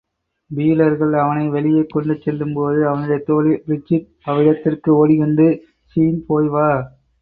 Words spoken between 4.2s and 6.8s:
அவ்விடத்திற்கு ஓடிவந்து, ஸீன் போய்வா!